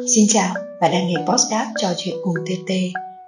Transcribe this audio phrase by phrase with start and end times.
[0.00, 2.72] Xin chào, bạn đang nghe podcast trò chuyện cùng TT.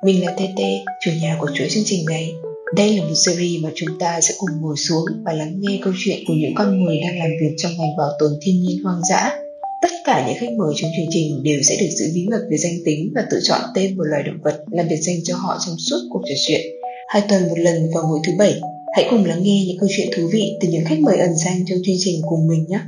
[0.05, 0.61] Mình là TT,
[1.05, 2.33] chủ nhà của chuỗi chương trình này.
[2.77, 5.93] Đây là một series mà chúng ta sẽ cùng ngồi xuống và lắng nghe câu
[6.05, 9.01] chuyện của những con người đang làm việc trong ngành bảo tồn thiên nhiên hoang
[9.11, 9.31] dã.
[9.83, 12.57] Tất cả những khách mời trong chương trình đều sẽ được giữ bí mật về
[12.57, 15.59] danh tính và tự chọn tên một loài động vật làm biệt danh cho họ
[15.67, 16.61] trong suốt cuộc trò chuyện.
[17.09, 18.61] Hai tuần một lần vào mỗi thứ bảy,
[18.97, 21.65] hãy cùng lắng nghe những câu chuyện thú vị từ những khách mời ẩn danh
[21.67, 22.81] trong chương trình cùng mình nhé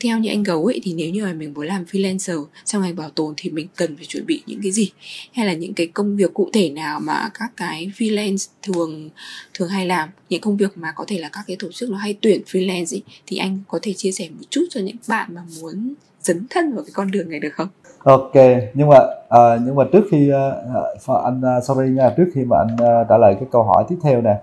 [0.00, 2.96] theo như anh gấu ấy thì nếu như là mình muốn làm freelancer trong ngành
[2.96, 4.90] bảo tồn thì mình cần phải chuẩn bị những cái gì
[5.32, 9.10] hay là những cái công việc cụ thể nào mà các cái freelance thường
[9.54, 11.96] thường hay làm những công việc mà có thể là các cái tổ chức nó
[11.96, 15.34] hay tuyển freelance ấy, thì anh có thể chia sẻ một chút cho những bạn
[15.34, 17.68] mà muốn dấn thân vào cái con đường này được không?
[17.98, 18.34] Ok,
[18.74, 20.30] nhưng mà uh, nhưng mà trước khi
[21.06, 23.84] uh, anh uh, sorry nha, trước khi mà anh uh, trả lời cái câu hỏi
[23.88, 24.34] tiếp theo nè,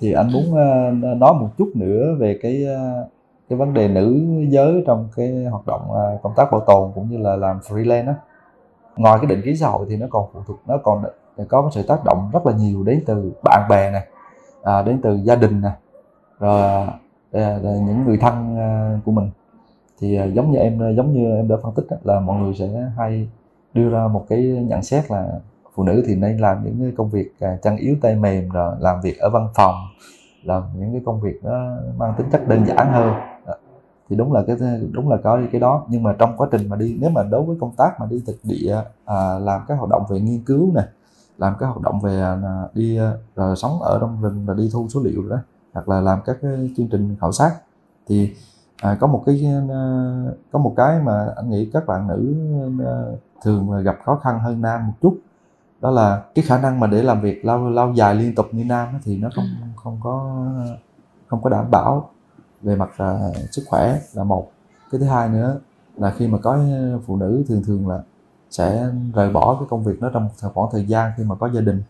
[0.00, 3.08] thì anh muốn uh, nói một chút nữa về cái uh,
[3.48, 7.10] cái vấn đề nữ giới trong cái hoạt động à, công tác bảo tồn cũng
[7.10, 8.14] như là làm freelance á
[8.96, 11.04] ngoài cái định kiến xã hội thì nó còn phụ thuộc nó còn
[11.48, 14.06] có sự tác động rất là nhiều đến từ bạn bè này
[14.62, 15.72] à, đến từ gia đình này
[16.40, 16.86] rồi à,
[17.32, 19.30] à những người thân à, của mình.
[20.00, 22.68] Thì à, giống như em giống như em đã phân tích là mọi người sẽ
[22.96, 23.28] hay
[23.74, 25.28] đưa ra một cái nhận xét là
[25.74, 28.76] phụ nữ thì nên làm những cái công việc à, chăn yếu tay mềm rồi
[28.80, 29.74] làm việc ở văn phòng
[30.42, 33.14] làm những cái công việc nó mang tính chất đơn giản hơn
[34.08, 34.56] thì đúng là cái
[34.92, 35.84] đúng là có cái đó.
[35.88, 38.22] Nhưng mà trong quá trình mà đi nếu mà đối với công tác mà đi
[38.26, 40.86] thực địa à, làm các hoạt động về nghiên cứu này
[41.38, 42.36] làm các hoạt động về à,
[42.74, 45.36] đi à, rồi sống ở trong rừng và đi thu số liệu đó
[45.72, 47.52] hoặc là làm các cái chương trình khảo sát
[48.06, 48.34] thì
[48.82, 49.82] à, có một cái à,
[50.52, 52.34] có một cái mà anh nghĩ các bạn nữ
[53.42, 55.18] thường gặp khó khăn hơn nam một chút.
[55.80, 58.64] Đó là cái khả năng mà để làm việc lâu lâu dài liên tục như
[58.64, 59.66] nam thì nó không ừ.
[59.76, 60.44] không có
[61.26, 62.10] không có đảm bảo
[62.64, 64.50] về mặt uh, sức khỏe là một.
[64.90, 65.60] Cái thứ hai nữa
[65.96, 66.58] là khi mà có
[67.06, 68.02] phụ nữ thường thường là
[68.50, 71.60] sẽ rời bỏ cái công việc đó trong khoảng thời gian khi mà có gia
[71.60, 71.82] đình.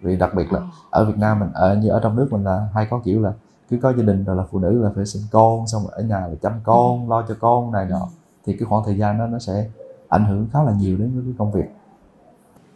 [0.00, 2.68] Vì đặc biệt là ở Việt Nam mình ở như ở trong nước mình là
[2.74, 3.32] hay có kiểu là
[3.68, 6.02] cứ có gia đình rồi là phụ nữ là phải sinh con xong rồi ở
[6.02, 7.10] nhà là chăm con ừ.
[7.10, 8.08] lo cho con này nọ.
[8.44, 9.70] Thì cái khoảng thời gian đó nó sẽ
[10.08, 11.66] ảnh hưởng khá là nhiều đến cái công việc.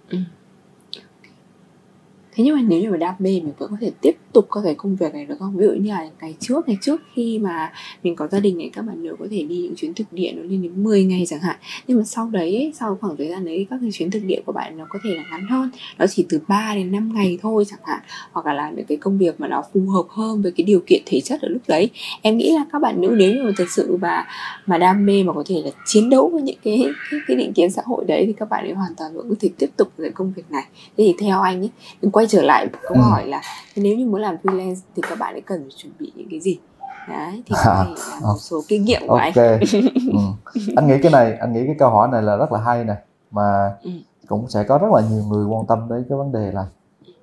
[0.08, 0.18] Ừ.
[2.32, 4.60] Thế nhưng mà nếu như mà đam mê mình vẫn có thể tiếp tục có
[4.64, 5.56] thể công việc này được không?
[5.56, 8.70] Ví dụ như là ngày trước ngày trước khi mà mình có gia đình này
[8.72, 11.24] các bạn nữ có thể đi những chuyến thực địa nó lên đến 10 ngày
[11.28, 11.56] chẳng hạn.
[11.86, 14.52] Nhưng mà sau đấy sau khoảng thời gian đấy các cái chuyến thực địa của
[14.52, 15.70] bạn nó có thể là ngắn hơn.
[15.98, 18.00] Nó chỉ từ 3 đến 5 ngày thôi chẳng hạn.
[18.32, 20.80] Hoặc là làm những cái công việc mà nó phù hợp hơn với cái điều
[20.86, 21.90] kiện thể chất ở lúc đấy.
[22.22, 24.26] Em nghĩ là các bạn nữ nếu như mà thực sự mà
[24.66, 27.52] mà đam mê mà có thể là chiến đấu với những cái cái, cái định
[27.52, 29.92] kiến xã hội đấy thì các bạn ấy hoàn toàn vẫn có thể tiếp tục
[29.98, 30.64] cái công việc này.
[30.72, 31.70] Thế thì theo anh ấy
[32.02, 33.00] mình quay trở lại câu ừ.
[33.00, 33.42] hỏi là
[33.76, 36.40] nếu như muốn làm freelance thì các bạn ấy cần phải chuẩn bị những cái
[36.40, 36.58] gì
[37.08, 39.48] đấy thì thể là một số kinh nghiệm của okay.
[39.48, 39.60] anh
[40.12, 40.18] ừ.
[40.76, 42.94] anh nghĩ cái này anh nghĩ cái câu hỏi này là rất là hay nè
[43.30, 43.90] mà ừ.
[44.28, 46.66] cũng sẽ có rất là nhiều người quan tâm đến cái vấn đề là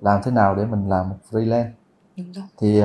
[0.00, 1.70] làm thế nào để mình làm một freelance
[2.58, 2.84] thì uh,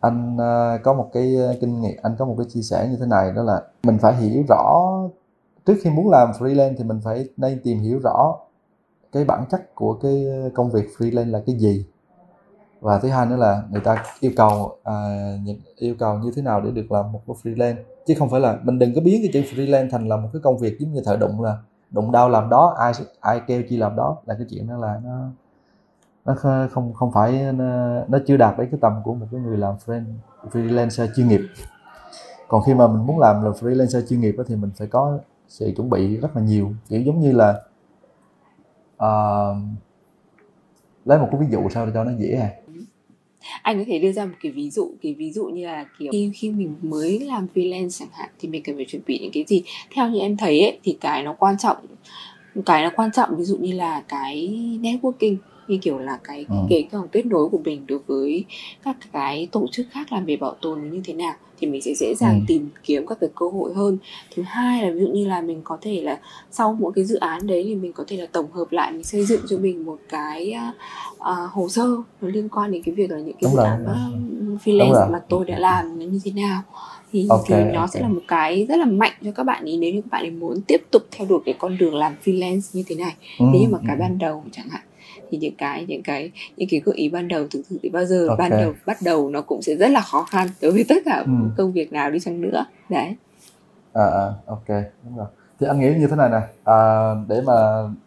[0.00, 3.06] anh uh, có một cái kinh nghiệm anh có một cái chia sẻ như thế
[3.06, 4.90] này đó là mình phải hiểu rõ
[5.66, 8.34] trước khi muốn làm freelance thì mình phải nên tìm hiểu rõ
[9.12, 11.86] cái bản chất của cái công việc freelance là cái gì
[12.84, 14.94] và thứ hai nữa là người ta yêu cầu à,
[15.76, 17.76] yêu cầu như thế nào để được làm một cái freelance.
[18.06, 20.42] Chứ không phải là mình đừng có biến cái chữ freelance thành là một cái
[20.42, 21.58] công việc giống như thợ đụng là
[21.90, 24.16] đụng đau làm đó ai ai kêu chi làm đó.
[24.26, 25.28] Là cái chuyện đó là nó
[26.24, 26.34] nó
[26.70, 29.74] không không phải nó, nó chưa đạt đến cái tầm của một cái người làm
[30.52, 31.40] freelancer chuyên nghiệp.
[32.48, 35.18] Còn khi mà mình muốn làm là freelancer chuyên nghiệp thì mình phải có
[35.48, 36.72] sự chuẩn bị rất là nhiều.
[36.88, 37.60] Kiểu giống như là
[38.96, 39.56] uh,
[41.04, 42.50] lấy một cái ví dụ sao để cho nó dễ à
[43.62, 46.12] anh có thể đưa ra một cái ví dụ cái ví dụ như là kiểu
[46.12, 49.32] khi khi mình mới làm freelance chẳng hạn thì mình cần phải chuẩn bị những
[49.32, 49.62] cái gì?
[49.90, 51.76] Theo như em thấy ấy, thì cái nó quan trọng
[52.66, 54.48] cái nó quan trọng ví dụ như là cái
[54.82, 55.36] networking
[55.68, 56.56] như kiểu là cái ừ.
[56.70, 58.44] cái cái kết nối của mình đối với
[58.84, 61.94] các cái tổ chức khác làm về bảo tồn như thế nào thì mình sẽ
[61.94, 62.44] dễ dàng ừ.
[62.48, 63.98] tìm kiếm các cái cơ hội hơn
[64.34, 66.18] thứ hai là ví dụ như là mình có thể là
[66.50, 69.04] sau mỗi cái dự án đấy thì mình có thể là tổng hợp lại mình
[69.04, 70.54] xây dựng cho mình một cái
[71.18, 71.86] uh, hồ sơ
[72.20, 75.20] nó liên quan đến cái việc là những cái Đúng dự án uh, freelance mà
[75.28, 76.62] tôi đã làm như thế nào
[77.12, 77.88] thì, okay, thì nó okay.
[77.88, 80.22] sẽ là một cái rất là mạnh cho các bạn ý nếu như các bạn
[80.22, 83.46] ấy muốn tiếp tục theo đuổi cái con đường làm freelance như thế này ừ,
[83.52, 84.00] nếu như mà cái ừ.
[84.00, 84.82] ban đầu chẳng hạn
[85.34, 88.04] thì những cái những cái những cái gợi ý ban đầu thực sự thì bao
[88.04, 88.50] giờ okay.
[88.50, 91.22] ban đầu bắt đầu nó cũng sẽ rất là khó khăn đối với tất cả
[91.26, 91.32] ừ.
[91.56, 93.16] công việc nào đi chăng nữa đấy
[93.92, 94.68] à, à ok
[95.04, 95.26] đúng rồi
[95.60, 97.52] thì anh nghĩ như thế này nè à, để mà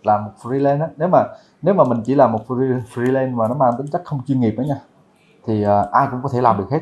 [0.03, 1.23] làm một freelance á nếu mà
[1.61, 2.47] nếu mà mình chỉ làm một
[2.93, 4.79] freelance mà nó mang tính chất không chuyên nghiệp đó nha
[5.47, 6.81] thì uh, ai cũng có thể làm được hết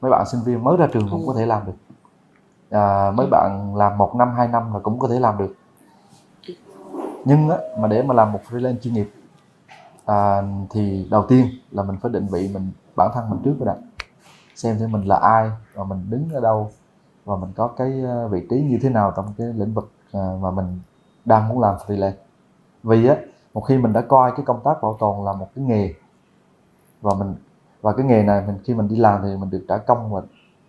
[0.00, 1.24] mấy bạn sinh viên mới ra trường cũng ừ.
[1.26, 1.96] có thể làm được
[2.70, 5.54] à, mấy bạn làm một năm hai năm là cũng có thể làm được
[7.24, 9.10] nhưng á, mà để mà làm một freelance chuyên nghiệp
[10.06, 13.66] à, thì đầu tiên là mình phải định vị mình bản thân mình trước rồi
[13.66, 13.76] đã.
[14.54, 16.70] Xem xem mình là ai và mình đứng ở đâu
[17.24, 20.38] và mình có cái ờ, vị trí như thế nào trong cái lĩnh vực ờ,
[20.40, 20.80] mà mình
[21.24, 22.12] đang muốn làm freelance.
[22.82, 23.16] Vì á
[23.54, 25.94] một khi mình đã coi cái công tác bảo tồn là một cái nghề
[27.00, 27.34] và mình
[27.80, 30.22] và cái nghề này mình khi mình đi làm thì mình được trả công và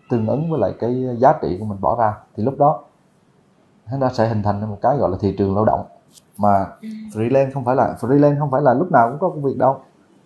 [0.10, 2.84] tương ứng với lại cái giá trị của mình bỏ ra thì lúc đó
[3.92, 5.86] nó sẽ hình thành một cái gọi là thị trường lao động
[6.38, 6.68] mà
[7.14, 9.82] freelance không phải là freelance không phải là lúc nào cũng có công việc đâu.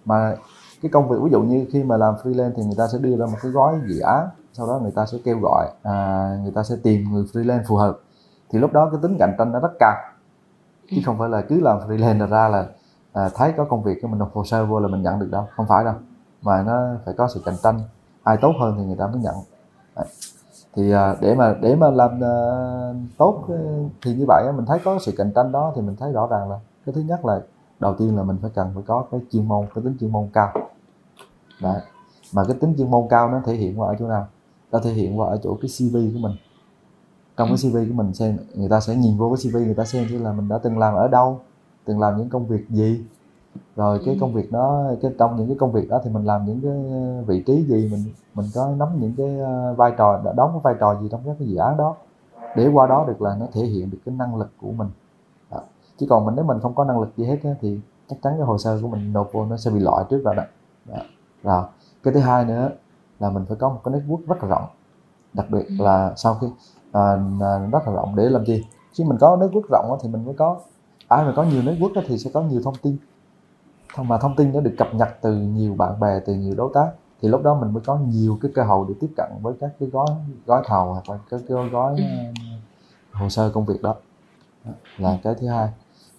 [0.06, 0.36] Mà
[0.82, 3.18] cái công việc ví dụ như khi mà làm freelance thì người ta sẽ đưa
[3.18, 6.52] ra một cái gói dự án sau đó người ta sẽ kêu gọi à, người
[6.52, 8.00] ta sẽ tìm người freelance phù hợp.
[8.50, 9.96] Thì lúc đó cái tính cạnh tranh nó rất cao.
[10.92, 12.68] Chứ không phải là cứ làm freelance là ra là
[13.14, 15.30] à, thấy có công việc cái mình nộp hồ sơ vô là mình nhận được
[15.32, 15.48] đâu.
[15.56, 15.94] Không phải đâu.
[16.42, 17.80] Mà nó phải có sự cạnh tranh.
[18.24, 19.36] Ai tốt hơn thì người ta mới nhận
[20.76, 22.36] thì à, để mà để mà làm à,
[23.18, 23.44] tốt
[24.02, 26.50] thì như vậy mình thấy có sự cạnh tranh đó thì mình thấy rõ ràng
[26.50, 27.42] là cái thứ nhất là
[27.80, 30.28] đầu tiên là mình phải cần phải có cái chuyên môn cái tính chuyên môn
[30.34, 30.54] cao.
[31.62, 31.82] Đấy.
[32.34, 34.28] mà cái tính chuyên môn cao nó thể hiện qua ở chỗ nào?
[34.72, 36.36] Nó thể hiện qua ở chỗ cái CV của mình.
[37.38, 39.86] Trong cái CV của mình xem người ta sẽ nhìn vô cái CV người ta
[39.86, 41.40] xem chứ là mình đã từng làm ở đâu
[41.86, 43.06] từng làm những công việc gì
[43.76, 44.18] rồi cái Ừ.
[44.22, 46.72] công việc đó cái trong những cái công việc đó thì mình làm những cái
[47.28, 50.76] vị trí gì mình mình có nắm những cái ờ, vai trò đóng cái vai
[50.80, 51.96] trò gì trong các cái dự án đó
[52.56, 54.88] để qua đó được là nó thể hiện được cái năng lực của mình
[55.52, 55.60] đó.
[55.98, 58.34] chứ còn mình nếu mình không có năng lực gì hết á, thì chắc chắn
[58.38, 60.44] cái hồ sơ của mình nộp vô nó sẽ bị loại trước rồi đó,
[60.86, 60.98] đó.
[61.44, 61.64] rồi
[62.04, 62.70] cái thứ hai nữa
[63.20, 64.66] là mình phải có một cái network rất là rộng
[65.34, 65.76] đặc biệt Ừ.
[65.86, 66.48] là sau khi
[66.92, 67.16] à,
[67.72, 70.58] rất là rộng để làm gì khi mình có network rộng thì mình mới có
[71.08, 72.98] ai mà có nhiều network thì sẽ có nhiều thông tin
[74.04, 76.92] mà thông tin nó được cập nhật từ nhiều bạn bè từ nhiều đối tác
[77.22, 79.72] thì lúc đó mình mới có nhiều cái cơ hội để tiếp cận với các
[79.80, 80.08] cái gói
[80.46, 82.04] gói thầu hoặc là các cái gói Ừ.
[83.14, 83.96] ờ, hồ sơ công việc đó
[84.98, 85.70] là cái thứ hai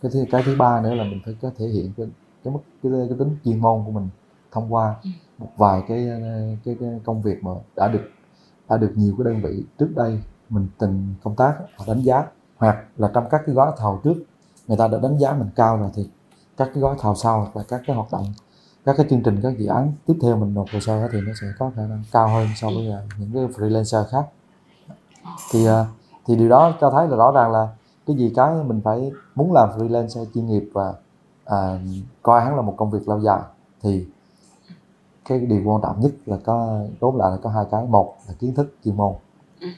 [0.03, 2.07] cái thứ cái thứ ba nữa là mình phải có thể hiện cái
[2.45, 4.09] cái mức cái, cái tính chuyên môn của mình
[4.53, 5.11] thông qua Ừ.
[5.39, 6.09] một vài cái,
[6.65, 8.11] cái cái công việc mà đã được
[8.69, 12.27] đã được nhiều cái đơn vị trước đây mình từng công tác họ đánh giá
[12.57, 14.15] hoặc là trong các cái gói thầu trước
[14.67, 16.11] người ta đã đánh giá mình cao rồi thì
[16.59, 18.25] các cái gói thầu sau hoặc là các cái hoạt động
[18.85, 21.33] các cái chương trình các dự án tiếp theo mình nộp hồ sơ thì nó
[21.41, 24.27] sẽ có khả năng cao hơn so với ờ, những cái freelancer khác.
[25.51, 25.87] Thì ờ,
[26.27, 27.69] thì điều đó cho thấy là rõ ràng là
[28.07, 30.95] cái gì cái mình phải muốn làm freelancer chuyên nghiệp và
[31.45, 31.81] à,
[32.23, 33.41] coi hắn là một công việc lâu dài
[33.83, 34.07] thì
[35.29, 37.85] cái điều quan trọng nhất là có tóm lại là có hai cái.
[37.85, 39.15] Một là kiến thức chuyên môn.
[39.61, 39.69] Ừ.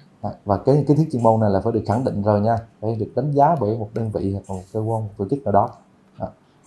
[0.45, 2.95] Và cái kiến thức chuyên môn này là phải được khẳng định rồi nha phải
[2.95, 5.53] được đánh giá bởi một đơn vị hoặc một cơ quan một tổ chức nào
[5.53, 5.69] đó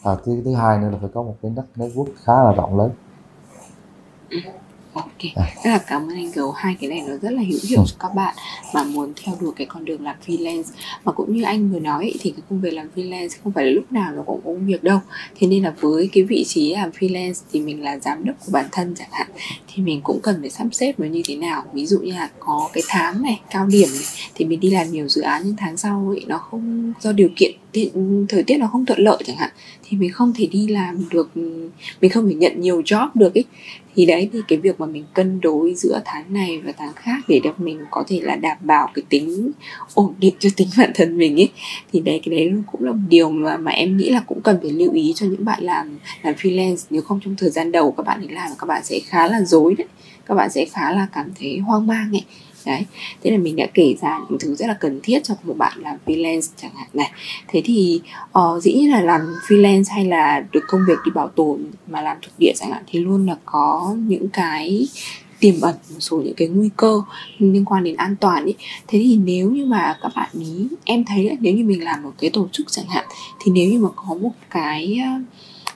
[0.04, 2.78] Và thứ thứ hai nữa là phải có một cái net- network khá là rộng
[2.78, 2.92] lớn.
[4.94, 5.06] Ok,
[5.36, 5.46] À.
[5.64, 7.86] rất là cảm ơn anh Gấu Hai cái này nó rất là hữu hiệu Ừ.
[7.88, 8.36] cho các bạn
[8.74, 10.64] mà muốn theo đuổi cái con đường làm freelance.
[11.06, 13.72] Mà cũng như anh vừa nói thì cái công việc làm freelance không phải là
[13.72, 15.00] lúc nào nó cũng công việc đâu.
[15.40, 18.52] Thế nên là với cái vị trí làm freelance thì mình là giám đốc của
[18.52, 19.28] bản thân chẳng hạn
[19.74, 21.64] Thì mình cũng cần phải sắp xếp nó như thế nào.
[21.74, 24.04] Ví dụ như là có cái tháng này, cao điểm này
[24.36, 27.30] Thì mình đi làm nhiều dự án nhưng tháng sau ấy, nó không do điều
[27.36, 29.50] kiện tiện- thời tiết nó không thuận lợi chẳng hạn,
[29.84, 31.30] thì mình không thể đi làm được,
[32.02, 33.46] mình không thể nhận nhiều job được ấy.
[33.96, 37.20] Thì đấy, thì cái việc mà mình cân đối giữa tháng này và tháng khác
[37.28, 39.52] để được mình có thể là đảm bảo cái tính
[39.94, 41.50] ổn định cho tính bản thân mình ấy,
[41.94, 44.58] thì đấy, cái đấy cũng là một điều mà mà em nghĩ là cũng cần
[44.62, 46.86] phải lưu ý cho những bạn làm làm freelance.
[46.90, 49.42] Nếu không trong thời gian đầu các bạn ấy làm, các bạn sẽ khá là
[49.42, 49.88] dối đấy.
[50.26, 52.24] Các bạn sẽ khá là cảm thấy hoang mang ấy
[52.66, 52.86] đấy
[53.24, 55.80] thế là mình đã kể ra những thứ rất là cần thiết cho một bạn
[55.82, 57.12] làm freelance chẳng hạn này.
[57.48, 58.02] Thế thì
[58.40, 62.02] uh, dĩ nhiên là làm freelance hay là được công việc đi bảo tồn mà
[62.02, 64.88] làm thực địa chẳng hạn thì luôn là có những cái
[65.40, 67.02] tiềm ẩn một số những cái nguy cơ
[67.40, 68.56] liên quan đến an toàn ấy.
[68.88, 72.04] Thế thì nếu như mà các bạn ý em thấy là nếu như mình làm
[72.04, 73.06] một cái tổ chức chẳng hạn
[73.44, 75.00] thì nếu như mà có một cái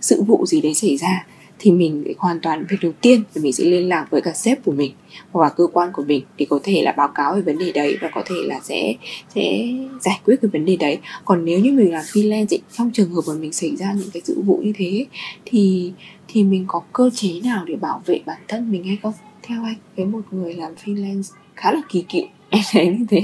[0.02, 1.26] sự vụ gì đấy xảy ra
[1.60, 4.66] thì mình hoàn toàn việc đầu tiên là mình sẽ liên lạc với cả sếp
[4.66, 4.92] của mình
[5.32, 7.72] hoặc là cơ quan của mình thì có thể là báo cáo về vấn đề
[7.72, 8.94] đấy và có thể là sẽ
[9.36, 9.68] sẽ
[10.02, 11.00] giải quyết cái vấn đề đấy.
[11.26, 14.10] Còn nếu như mình là freelance ấy, trong trường hợp mà mình xảy ra những
[14.14, 15.06] cái sự vụ như thế
[15.46, 15.94] thì
[16.28, 19.14] thì mình có cơ chế nào để bảo vệ bản thân mình hay không?
[19.44, 23.22] Theo anh với một người làm freelance khá là kỳ cựu em thấy như thế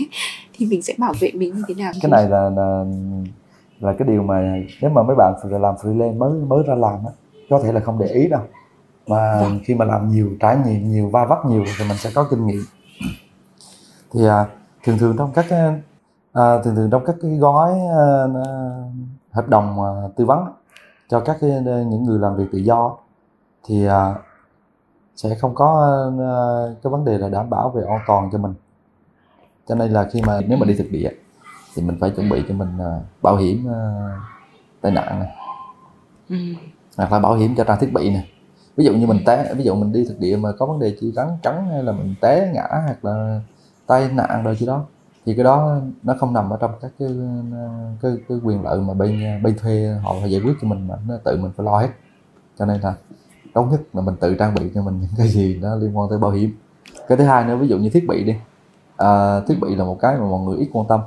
[0.54, 1.92] thì mình sẽ bảo vệ mình như thế nào?
[2.02, 2.86] Cái này là là
[3.80, 7.12] là cái điều mà nếu mà mấy bạn làm freelance mới mới ra làm á
[7.50, 8.42] có thể là không để ý đâu
[9.08, 9.60] mà Vâng.
[9.64, 12.48] khi mà làm nhiều trải nghiệm nhiều va vấp nhiều thì mình sẽ có kinh
[12.48, 12.62] nghiệm
[14.14, 14.46] thì à,
[14.84, 15.82] thường thường trong các cái
[16.34, 18.48] à, thường thường trong các cái gói à, à,
[19.32, 20.46] hợp đồng à, tư vấn
[21.10, 22.98] cho các cái những người làm việc tự do
[23.68, 24.16] thì à,
[25.16, 26.34] sẽ không có à,
[26.84, 28.54] cái vấn đề là đảm bảo về an toàn cho mình
[29.68, 31.10] cho nên là khi mà nếu mà đi thực địa
[31.76, 34.22] thì mình phải chuẩn bị cho mình uh, bảo hiểm uh,
[34.82, 35.36] tai nạn này
[36.30, 36.36] ừ
[36.98, 38.30] hoặc là bảo hiểm cho trang thiết bị này
[38.76, 40.96] ví dụ như mình té ví dụ mình đi thực địa mà có vấn đề
[41.02, 43.42] chỉ rắn cắn hay là mình té ngã hoặc là
[43.88, 44.86] tai nạn rồi chứ đó
[45.26, 47.10] thì cái đó nó không nằm ở trong các cái
[48.02, 50.96] cái, cái quyền lợi mà bên bên thuê họ phải giải quyết cho mình mà
[51.08, 51.90] nó tự mình phải lo hết.
[52.60, 52.94] Cho nên là
[53.54, 56.10] tốt nhất là mình tự trang bị cho mình những cái gì nó liên quan
[56.10, 56.58] tới bảo hiểm.
[57.08, 58.36] Cái thứ hai nữa ví dụ như thiết bị đi.
[58.98, 61.00] À, thiết bị là một cái mà mọi người ít quan tâm.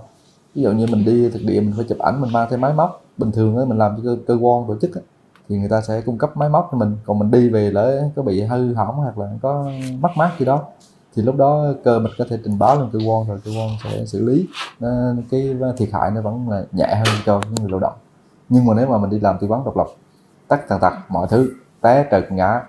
[0.55, 2.73] Ví dụ như mình đi thực địa mình phải chụp ảnh mình mang theo máy
[2.73, 3.05] móc.
[3.19, 5.05] Bình thường ấy, mình làm cho cơ, cơ quan tổ chức ấy,
[5.49, 6.97] thì người ta sẽ cung cấp máy móc cho mình.
[7.07, 10.45] Còn mình đi về lỡ có bị hư hỏng hoặc là có mất mát gì
[10.45, 10.63] đó
[11.15, 13.69] thì lúc đó cơ mình có thể trình báo lên cơ quan rồi cơ quan
[13.85, 14.47] sẽ xử lý.
[15.31, 17.95] Cái thiệt hại nó vẫn là nhẹ hơn cho người lao động.
[18.49, 19.87] Nhưng mà nếu mà mình đi làm tư vấn độc lập
[20.49, 21.51] tắt tàn tật mọi thứ
[21.81, 22.63] té trật ngã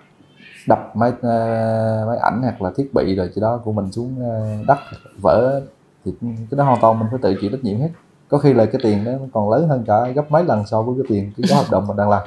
[0.68, 4.16] đập máy uh, máy ảnh hoặc là thiết bị rồi chỉ đó của mình xuống
[4.20, 4.78] uh, đất
[5.22, 5.62] vỡ
[6.06, 7.90] thì cái đó hoàn toàn mình phải tự chịu trách nhiệm hết
[8.30, 10.96] có khi là cái tiền đó còn lớn hơn cả gấp mấy lần so với
[10.98, 12.22] cái tiền cái gói hợp đồng mình đang làm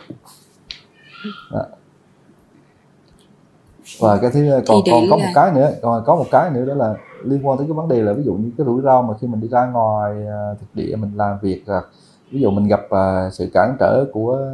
[1.52, 1.64] đó.
[4.00, 5.24] và cái thứ còn còn có là...
[5.24, 7.88] một cái nữa còn có một cái nữa đó là liên quan tới cái vấn
[7.88, 10.60] đề là ví dụ như cái rủi ro mà khi mình đi ra ngoài uh,
[10.60, 11.82] thực địa mình làm việc là
[12.30, 14.48] ví dụ mình gặp uh, sự cản trở của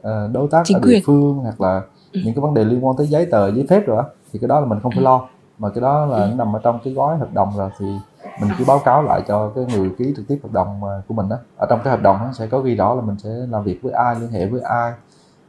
[0.00, 2.20] uh, đối tác Chính ở địa phương hoặc là ừ.
[2.24, 4.48] những cái vấn đề liên quan tới giấy tờ giấy phép rồi đó thì cái
[4.48, 5.28] đó là mình không phải lo
[5.58, 6.28] mà cái đó là ừ.
[6.28, 7.86] nó nằm ở trong cái gói hợp đồng rồi thì
[8.40, 11.14] mình cứ báo cáo lại cho cái người ký trực tiếp hợp đồng à, của
[11.14, 13.30] mình đó ở trong cái hợp đồng nó sẽ có ghi rõ là mình sẽ
[13.30, 14.92] làm việc với ai liên hệ với ai.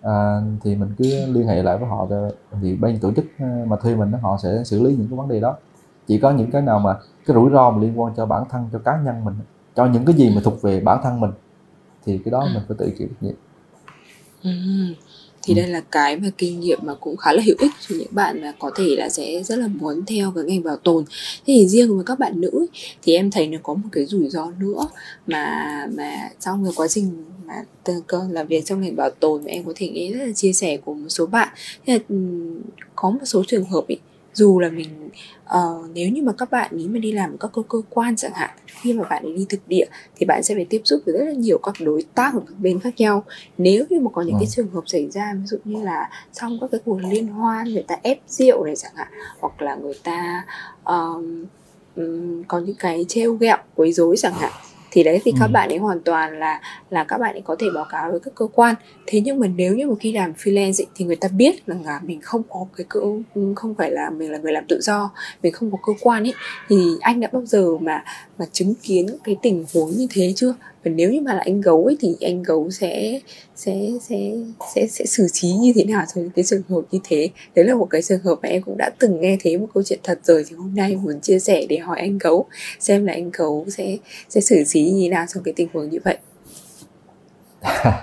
[0.01, 2.07] À, thì mình cứ liên hệ lại với họ
[2.61, 5.17] thì bên tổ chức à, mà thuê mình đó, họ sẽ xử lý những cái
[5.17, 5.55] vấn đề đó.
[6.07, 6.93] Chỉ có những cái nào mà
[7.25, 9.35] cái rủi ro mà liên quan cho bản thân cho cá nhân mình
[9.75, 11.31] cho những cái gì mà thuộc về bản thân mình
[12.05, 13.35] thì cái đó mình phải tự chịu trách nhiệm
[15.45, 15.57] thì ừ.
[15.61, 18.41] đây là cái mà kinh nghiệm mà cũng khá là hữu ích cho những bạn
[18.41, 21.67] mà có thể là sẽ rất là muốn theo cái ngành bảo tồn thế thì
[21.67, 22.65] riêng với các bạn nữ
[23.03, 24.87] thì em thấy nó có một cái rủi ro nữa
[25.27, 27.63] mà mà trong cái quá trình mà
[28.07, 30.53] cơn làm việc trong ngành bảo tồn mà em có thể nghe rất là chia
[30.53, 31.49] sẻ của một số bạn
[31.85, 32.15] thế là
[32.95, 33.97] có một số trường hợp ấy
[34.35, 35.09] dù là mình
[35.45, 38.31] uh, nếu như mà các bạn ý mà đi làm các cơ, cơ quan chẳng
[38.33, 41.17] hạn khi mà bạn ấy đi thực địa thì bạn sẽ phải tiếp xúc với
[41.17, 43.23] rất là nhiều các đối tác ở các bên khác nhau
[43.57, 44.51] nếu như mà có những cái ừ.
[44.51, 47.83] trường hợp xảy ra ví dụ như là trong các cái cuộc liên hoan người
[47.87, 49.07] ta ép rượu này chẳng hạn
[49.39, 50.45] hoặc là người ta
[50.83, 51.45] um,
[51.95, 54.51] um, có những cái trêu ghẹo quấy rối chẳng hạn
[54.95, 55.51] thì đấy thì các ừ.
[55.51, 58.35] bạn ấy hoàn toàn là là các bạn ấy có thể báo cáo với các
[58.35, 58.75] cơ quan.
[59.05, 61.85] Thế nhưng mà nếu như một khi làm freelance ấy, thì người ta biết rằng
[61.85, 62.99] là mình không có cái cơ
[63.55, 65.11] không phải là mình là người làm tự do
[65.43, 66.33] mình không có cơ quan ấy.
[66.69, 68.03] Thì anh đã bao giờ mà
[68.37, 70.55] mà chứng kiến cái tình huống như thế chưa
[70.85, 73.19] và nếu như mà là anh gấu ấy thì anh gấu sẽ
[73.55, 74.31] sẽ sẽ
[74.75, 77.29] sẽ sẽ xử trí như thế nào trong cái trường hợp như thế?
[77.55, 79.83] Đấy là một cái trường hợp mà em cũng đã từng nghe thấy một câu
[79.83, 82.45] chuyện thật rồi thì hôm nay muốn chia sẻ để hỏi anh gấu
[82.79, 83.97] xem là anh gấu sẽ
[84.29, 86.17] sẽ xử trí như thế nào trong cái tình huống như vậy.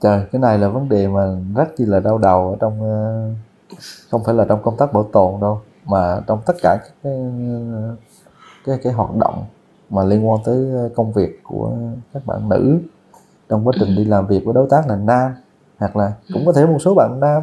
[0.00, 3.30] Trời cái này là vấn đề mà rất chi là đau đầu ở trong ờ,
[4.10, 7.12] không phải là trong công tác bảo tồn đâu mà trong tất cả các cái
[8.66, 9.44] cái, cái hoạt động
[9.90, 11.72] mà liên quan tới ờ, công việc của
[12.12, 12.78] các bạn nữ
[13.48, 15.30] trong quá trình đi làm việc với đối tác là nam
[15.78, 17.42] hoặc là cũng có thể một số bạn nam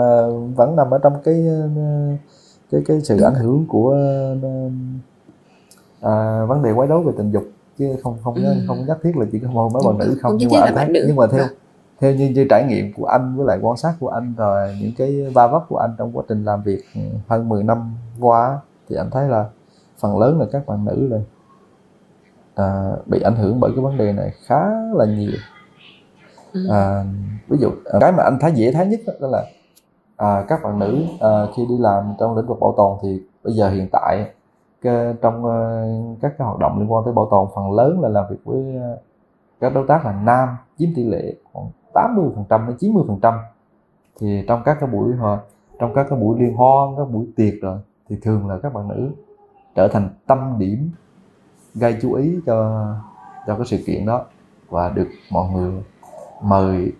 [0.00, 1.68] uh, vẫn nằm ở trong cái ờ,
[2.72, 3.96] cái cái sự ảnh hưởng của
[5.98, 7.44] uh, vấn đề quấy rối về tình dục.
[7.78, 8.54] Chứ không không ừ.
[8.66, 10.88] không nhất thiết là chỉ có một mấy bạn nữ không, nhưng mà anh thấy
[11.06, 11.44] nhưng mà theo
[12.00, 14.92] theo như, như trải nghiệm của anh với lại quan sát của anh rồi những
[14.98, 18.58] cái va vấp của anh trong quá trình làm việc ừ, hơn 10 năm qua
[18.88, 19.44] thì anh thấy là
[19.98, 21.24] phần lớn là các bạn nữ rồi
[22.54, 24.60] à, bị ảnh hưởng bởi cái vấn đề này khá
[24.94, 25.32] là nhiều
[26.52, 26.68] ừ.
[26.70, 27.04] à,
[27.48, 27.70] ví dụ
[28.00, 29.44] cái mà anh thấy dễ thấy nhất đó là
[30.16, 33.52] à, các bạn nữ à, khi đi làm trong lĩnh vực bảo tồn thì bây
[33.52, 34.26] giờ hiện tại
[34.84, 38.08] cái, trong uh, các cái hoạt động liên quan tới bảo tồn phần lớn là
[38.08, 39.00] làm việc với uh,
[39.60, 43.18] các đối tác là nam chiếm tỷ lệ khoảng 80 phần trăm đến 90 phần
[43.22, 43.34] trăm
[44.20, 45.38] thì trong các cái buổi họ
[45.78, 48.88] trong các cái buổi liên hoan các buổi tiệc rồi thì thường là các bạn
[48.88, 49.10] nữ
[49.74, 50.90] trở thành tâm điểm
[51.74, 52.86] gây chú ý cho
[53.46, 54.24] cho cái sự kiện đó.
[54.68, 55.72] Và được mọi người
[56.42, 56.92] mời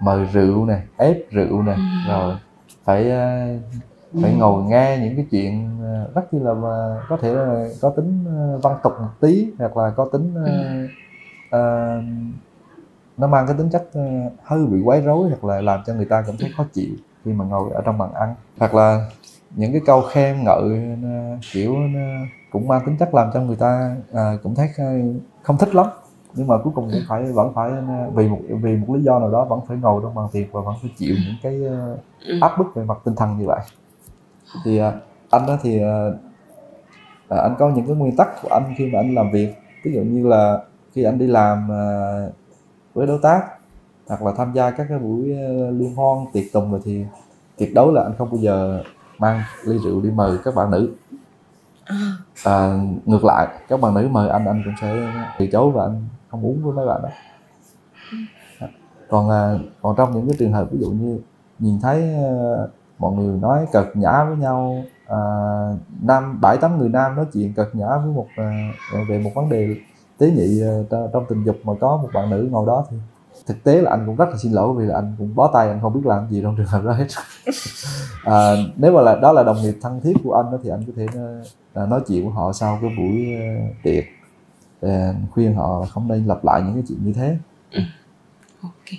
[0.00, 2.10] mời rượu này ép rượu này ừ.
[2.12, 2.36] rồi
[2.84, 3.46] phải ờ,
[4.22, 7.90] phải ngồi nghe những cái chuyện ờ, rất như là mà có thể là có
[7.90, 10.34] tính ờ, văn tục một tí hoặc là có tính
[11.48, 12.02] uh,
[13.16, 13.90] nó mang cái tính chất
[14.44, 16.94] hơi bị quấy rối hoặc là làm cho người ta cảm thấy khó chịu
[17.24, 18.34] khi mà ngồi ở trong bàn ăn.
[18.58, 19.10] Hoặc là
[19.56, 20.96] những cái câu khen ngợi
[21.52, 21.76] kiểu
[22.50, 24.68] cũng mang tính chất làm cho người ta à, cũng thấy
[25.42, 25.86] không thích lắm.
[26.34, 27.70] Nhưng mà cuối cùng cũng phải vẫn phải
[28.14, 30.60] vì một vì một lý do nào đó vẫn phải ngồi trong bàn tiệc và
[30.60, 31.54] vẫn phải chịu những cái
[32.26, 32.38] ừ.
[32.40, 33.60] áp bức về mặt tinh thần như vậy.
[34.64, 34.92] Thì à,
[35.30, 36.10] anh đó thì à,
[37.28, 39.54] à, anh có những cái nguyên tắc của anh khi mà anh làm việc.
[39.84, 40.58] Ví dụ như là
[40.92, 41.82] khi anh đi làm à,
[42.94, 43.42] với đối tác
[44.06, 45.24] hoặc là tham gia các cái buổi
[45.70, 47.04] liên hoan tiệc tùng rồi thì
[47.58, 48.82] tuyệt đối là anh không bao giờ
[49.18, 50.94] mang ly rượu đi mời các bạn nữ
[52.44, 56.08] à, ngược lại các bạn nữ mời anh anh cũng sẽ từ chối và anh
[56.30, 57.08] không uống với mấy bạn đó.
[59.08, 61.20] Còn à, còn trong những cái trường hợp ví dụ như
[61.58, 62.30] nhìn thấy à,
[62.98, 65.18] mọi người nói cợt nhã với nhau à,
[66.02, 68.72] nam bảy tám người nam nói chuyện cợt nhã với một à,
[69.08, 69.76] về một vấn đề
[70.18, 70.72] tế nhị à,
[71.12, 72.96] trong tình dục mà có một bạn nữ ngồi đó thì
[73.46, 75.68] thực tế là anh cũng rất là xin lỗi vì là anh cũng bó tay
[75.68, 77.06] anh không biết làm gì trong trường hợp đó hết.
[78.24, 80.84] À, nếu mà là đó là đồng nghiệp thân thiết của anh đó, thì anh
[80.86, 81.42] có thể à,
[81.86, 84.04] nói chuyện với họ sau cái buổi uh, tiệc.
[84.82, 87.36] Để khuyên họ không nên lặp lại những cái chuyện như thế.
[87.70, 87.80] Ừ.
[88.62, 88.98] ok.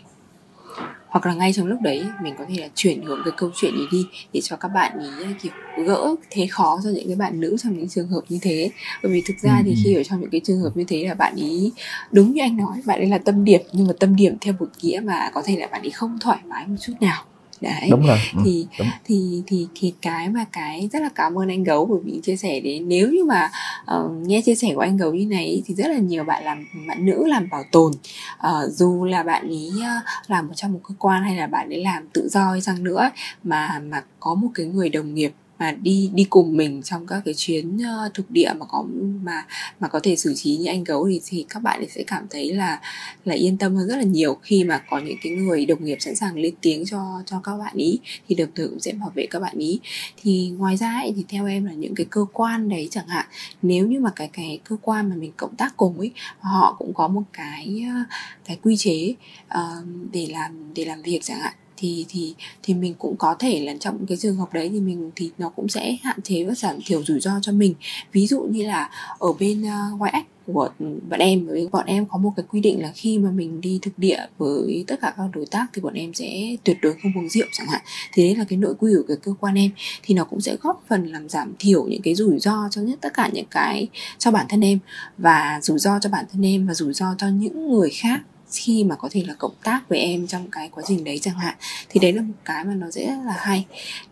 [1.07, 3.74] Hoặc là ngay trong lúc đấy mình có thể là chuyển hướng cái câu chuyện
[3.74, 5.51] ấy đi để cho các bạn ý kiểu
[5.86, 8.71] gỡ thế khó cho những cái bạn nữ trong những trường hợp như thế.
[9.03, 9.63] Bởi vì thực ra ừ.
[9.65, 11.71] thì khi ở trong những cái trường hợp như thế là bạn ý
[12.12, 14.69] đúng như anh nói bạn ấy là tâm điểm nhưng mà tâm điểm theo một
[14.81, 17.24] nghĩa mà có thể là bạn ấy không thoải mái một chút nào
[17.62, 17.88] đấy.
[17.89, 18.18] Đúng rồi.
[18.36, 18.88] Ừ, thì đúng.
[19.06, 22.36] thì thì thì cái mà cái rất là cảm ơn anh gấu bởi vì chia
[22.36, 22.89] sẻ đến.
[22.89, 23.51] Nếu như mà
[23.96, 26.66] uh, nghe chia sẻ của anh gấu như này thì rất là nhiều bạn làm
[26.88, 27.92] bạn nữ làm bảo tồn.
[27.92, 31.70] Uh, dù là bạn ý uh, làm ở trong một cơ quan hay là bạn
[31.70, 33.10] ấy làm tự do hay chăng nữa
[33.44, 37.22] mà mà có một cái người đồng nghiệp mà đi đi cùng mình trong các
[37.25, 38.86] cái chuyến ờ, uh, thực địa mà có
[39.24, 39.46] mà
[39.80, 42.54] mà có thể xử trí như anh gấu thì thì các bạn sẽ cảm thấy
[42.54, 42.82] là
[43.25, 44.38] là yên tâm hơn rất là nhiều.
[44.42, 47.58] Khi mà có những cái người đồng nghiệp sẵn sàng lên tiếng cho cho các
[47.58, 49.80] bạn ý thì đồng thời cũng sẽ bảo vệ các bạn ý.
[50.18, 53.25] Thì ngoài ra ấy, thì theo em là những cái cơ quan đấy chẳng hạn
[53.62, 56.94] nếu như mà cái cái cơ quan mà mình cộng tác cùng ấy họ cũng
[56.94, 59.13] có một cái ờ, cái quy chế
[59.48, 63.59] uh, để làm để làm việc chẳng hạn thì thì thì mình cũng có thể
[63.59, 66.53] là trong cái trường hợp đấy thì mình thì nó cũng sẽ hạn chế và
[66.55, 67.74] giảm thiểu rủi ro cho mình.
[68.12, 70.69] Ví dụ như là ở bên ờ, uh, YX của
[71.09, 73.79] bọn em với bọn em có một cái quy định là khi mà mình đi
[73.81, 77.11] thực địa với tất cả các đối tác thì bọn em sẽ tuyệt đối không
[77.15, 77.81] uống rượu chẳng hạn.
[78.13, 79.72] Thế đấy là cái nội quy của cái cơ quan em
[80.03, 83.00] thì nó cũng sẽ góp phần làm giảm thiểu những cái rủi ro cho nhất
[83.01, 83.87] tất cả những cái
[84.18, 84.79] cho bản thân em
[85.18, 88.20] và rủi ro cho bản thân em và rủi ro cho những người khác
[88.51, 91.40] khi mà có thể là cộng tác với em trong cái quá trình đấy chẳng
[91.40, 91.55] hạn
[91.90, 93.66] thì đấy là một cái mà nó rất là hay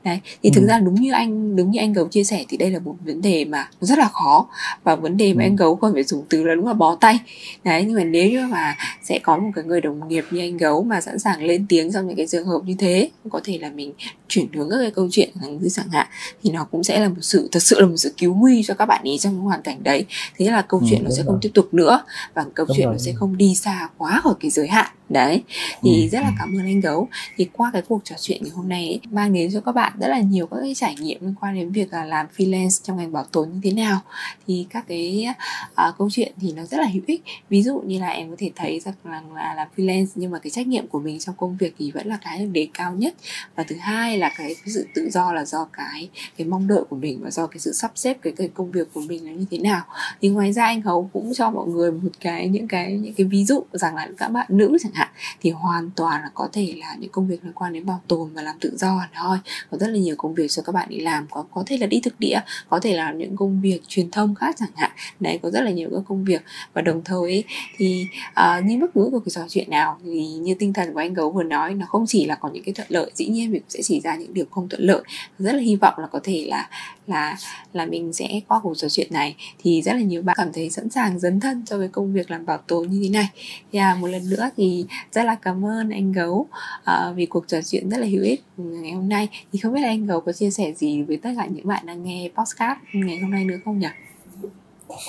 [0.04, 0.67] đấy thì thực ừ.
[0.67, 3.21] ra đúng như anh đúng như anh gấu chia sẻ thì đây là một vấn
[3.21, 4.47] đề mà rất là khó
[4.84, 5.47] và vấn đề mà ừ.
[5.47, 7.19] anh gấu còn phải dùng từ là đúng là bó tay
[7.63, 10.58] đấy nhưng mà nếu như mà sẽ có một cái người đồng nghiệp như anh
[10.58, 13.58] gấu mà sẵn sàng lên tiếng trong những cái trường hợp như thế có thể
[13.58, 13.93] là mình
[14.28, 16.08] chuyển hướng các cái câu chuyện thành như chẳng hạn
[16.43, 18.73] thì nó cũng sẽ là một sự thật sự là một sự cứu nguy cho
[18.73, 20.06] các bạn ý trong hoàn cảnh đấy
[20.38, 21.26] thế là câu ừ, chuyện nó sẽ rồi.
[21.26, 22.93] không tiếp tục nữa và câu đúng chuyện rồi.
[22.93, 24.92] nó sẽ không đi xa quá khỏi cái giới hạn.
[25.10, 25.44] Đấy
[25.82, 26.10] thì ừ.
[26.10, 27.08] rất là cảm ơn anh gấu.
[27.38, 29.94] Thì qua cái cuộc trò chuyện ngày hôm nay ấy, mang đến cho các bạn
[30.00, 32.98] rất là nhiều các cái trải nghiệm liên quan đến việc là làm freelance trong
[32.98, 34.00] ngành bảo tồn như thế nào.
[34.48, 35.28] Thì các cái
[35.72, 37.22] uh, câu chuyện thì nó rất là hữu ích.
[37.50, 40.40] Ví dụ như là em có thể thấy rằng là, là làm freelance nhưng mà
[40.40, 42.94] cái trách nhiệm của mình trong công việc thì vẫn là cái được đề cao
[42.94, 43.16] nhất.
[43.56, 46.84] Và thứ hai là cái, cái sự tự do là do cái cái mong đợi
[46.90, 49.32] của mình và do cái sự sắp xếp cái, cái công việc của mình là
[49.32, 49.82] như thế nào.
[50.22, 53.28] Thì ngoài ra anh hầu cũng cho mọi người một cái những cái những cái
[53.28, 55.10] ví dụ rằng là các bạn nữ chẳng hạn
[55.41, 58.34] thì hoàn toàn là có thể là những công việc liên quan đến bảo tồn
[58.34, 59.38] và làm tự do thôi
[59.71, 61.88] có rất là nhiều công việc cho các bạn đi làm có có thể là
[61.88, 64.91] đi thực địa có thể là những công việc truyền thông khác chẳng hạn.
[65.19, 66.41] Đấy có rất là nhiều các công việc.
[66.73, 67.43] Và đồng thời
[67.77, 70.99] thì uh, như bất cứ một cái trò chuyện nào thì như tinh thần của
[70.99, 73.51] anh gấu vừa nói nó không chỉ là có những cái thuận lợi dĩ nhiên
[73.51, 75.01] mình sẽ chỉ ra những điều không thuận lợi.
[75.39, 76.69] Rất là hy vọng là có thể là
[77.08, 77.38] là
[77.74, 79.36] là mình sẽ qua cuộc trò chuyện này.
[79.63, 82.32] Thì rất là nhiều bạn cảm thấy sẵn sàng dấn thân cho cái công việc
[82.32, 83.30] làm bảo tồn như thế này.
[83.72, 87.48] Thì à, một lần nữa thì rất là cảm ơn anh gấu uh, vì cuộc
[87.48, 89.30] trò chuyện rất là hữu ích ngày hôm nay.
[89.54, 91.86] Thì không biết là anh gấu có chia sẻ gì với tất cả những bạn
[91.86, 93.88] đang nghe podcast ngày hôm nay nữa không nhỉ?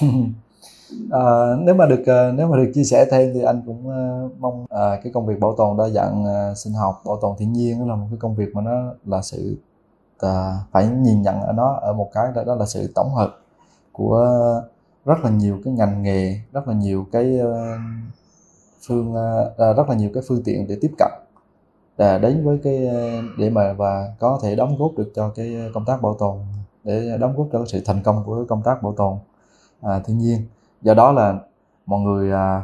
[1.11, 1.21] À,
[1.61, 4.63] nếu mà được à, nếu mà được chia sẻ thêm thì anh cũng uh, mong
[4.63, 4.69] uh,
[5.03, 7.95] cái công việc bảo tồn đa dạng uh, sinh học bảo tồn thiên nhiên là
[7.95, 9.57] một cái công việc mà nó là sự
[10.27, 13.37] uh, phải nhìn nhận ở nó ở một cái đó, đó là sự tổng hợp
[13.93, 14.27] của
[15.05, 17.55] rất là nhiều cái ngành nghề rất là nhiều cái uh,
[18.89, 21.11] phương uh, rất là nhiều cái phương tiện để tiếp cận
[21.97, 22.91] à, đến với cái
[23.39, 26.37] để mà và có thể đóng góp được cho cái công tác bảo tồn
[26.85, 29.19] để đóng góp cho sự thành công của công tác bảo tồn.
[29.83, 30.41] À, thiên nhiên
[30.83, 31.39] do đó là
[31.87, 32.63] mọi người à,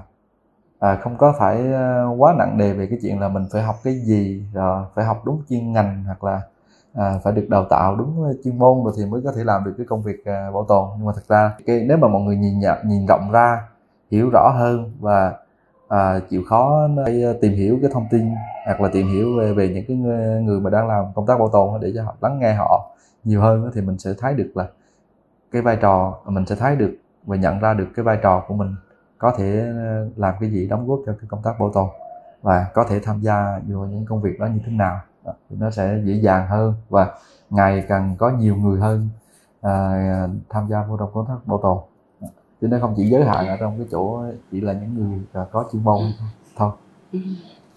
[0.79, 1.63] à, không có phải
[2.19, 5.23] quá nặng đề về cái chuyện là mình phải học cái gì rồi phải học
[5.25, 6.43] đúng chuyên ngành hoặc là
[6.95, 9.65] à, phải được đào tạo đúng ờ, chuyên môn rồi thì mới có thể làm
[9.65, 10.89] được cái công việc à, bảo tồn.
[10.97, 13.69] Nhưng mà thật ra cái nếu mà mọi người nhìn nhận nhìn rộng ra
[14.11, 15.33] hiểu rõ hơn và
[15.89, 18.31] à, chịu khó ờ, tìm hiểu cái thông tin
[18.67, 19.97] hoặc là tìm hiểu về, về những cái
[20.43, 22.91] người mà đang làm công tác bảo tồn để cho họ lắng nghe họ
[23.25, 24.67] nhiều hơn thì mình sẽ thấy được là
[25.53, 28.55] cái vai trò mình sẽ thấy được và nhận ra được cái vai trò của
[28.55, 28.75] mình
[29.19, 31.89] có thể ờ, làm cái gì đóng góp cho cái công tác bảo tồn
[32.43, 35.71] và có thể tham gia vào những công việc đó như thế nào thì nó
[35.71, 37.19] sẽ dễ dàng hơn và
[37.51, 39.09] ngày càng có nhiều người hơn
[39.61, 41.79] à, tham gia vào trong công tác bảo tồn.
[42.61, 45.69] Chứ nó không chỉ giới hạn ở trong cái chỗ chỉ là những người có
[45.73, 46.03] chuyên môn
[46.57, 46.71] thôi.
[47.13, 47.19] Ừ.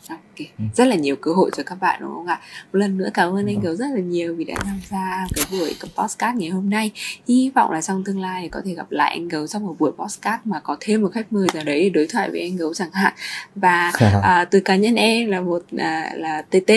[0.10, 0.50] Okay.
[0.60, 0.64] Ừ.
[0.76, 2.40] rất là nhiều cơ hội cho các bạn đúng không ạ?
[2.74, 5.46] Một lần nữa cảm ơn anh gấu rất là nhiều vì đã tham gia cái
[5.52, 6.92] buổi podcast ngày hôm nay.
[7.28, 9.76] Hy vọng là trong tương lai thì có thể gặp lại anh gấu trong một
[9.80, 12.58] buổi podcast mà có thêm một khách mời nào đấy để đối thoại với anh
[12.58, 13.14] gấu chẳng hạn.
[13.56, 13.92] Và
[14.24, 16.68] à, từ cá nhân em là một à, là tt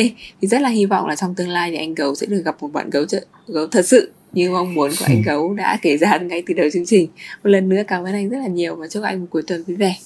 [0.40, 2.56] thì rất là hy vọng là trong tương lai thì anh gấu sẽ được gặp
[2.60, 3.04] một bạn gấu
[3.46, 6.68] gấu thật sự như mong muốn của anh gấu đã kể ra ngay từ đầu
[6.72, 7.08] chương trình.
[7.44, 9.64] Một lần nữa cảm ơn anh rất là nhiều và chúc anh một cuối tuần
[9.64, 9.96] vui vẻ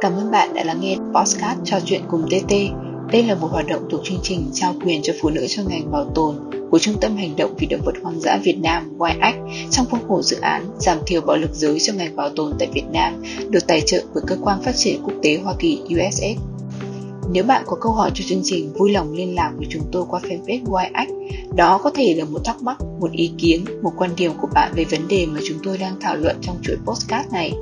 [0.00, 2.52] Cảm ơn bạn đã lắng nghe podcast trò chuyện cùng TT.
[3.12, 5.92] Đây là một hoạt động thuộc chương trình trao quyền cho phụ nữ trong ngành
[5.92, 6.34] bảo tồn
[6.70, 9.34] của Trung tâm Hành động vì động vật hoang dã Việt Nam YAC
[9.70, 12.68] trong khuôn khổ dự án giảm thiểu bạo lực giới trong ngành bảo tồn tại
[12.74, 16.34] Việt Nam được tài trợ bởi Cơ quan Phát triển Quốc tế Hoa Kỳ (USF).
[17.32, 20.04] Nếu bạn có câu hỏi cho chương trình, vui lòng liên lạc với chúng tôi
[20.08, 21.10] qua fanpage YX.
[21.56, 24.72] Đó có thể là một thắc mắc, một ý kiến, một quan điểm của bạn
[24.74, 27.52] về vấn đề mà chúng tôi đang thảo luận trong chuỗi postcard này.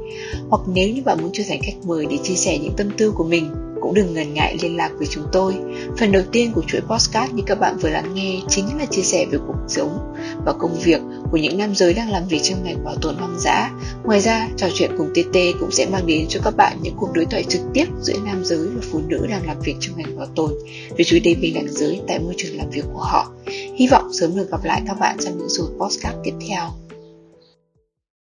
[0.49, 3.13] Hoặc nếu như bạn muốn trở thành khách mời để chia sẻ những tâm tư
[3.17, 3.51] của mình,
[3.83, 5.55] cũng đừng ngần ngại liên lạc với chúng tôi.
[5.99, 9.03] Phần đầu tiên của chuỗi podcast như các bạn vừa lắng nghe chính là chia
[9.03, 10.14] sẻ về cuộc sống
[10.45, 13.40] và công việc của những nam giới đang làm việc trong ngành bảo tồn hoang
[13.40, 13.71] dã.
[14.05, 17.09] Ngoài ra, trò chuyện cùng TT cũng sẽ mang đến cho các bạn những cuộc
[17.14, 20.18] đối thoại trực tiếp giữa nam giới và phụ nữ đang làm việc trong ngành
[20.18, 20.51] bảo tồn
[20.97, 23.33] về chủ đề bình đẳng giới tại môi trường làm việc của họ.
[23.77, 26.82] Hy vọng sớm được gặp lại các bạn trong những số podcast tiếp theo.